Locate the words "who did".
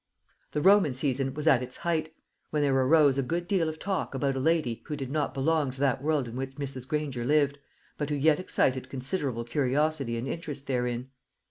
4.85-5.11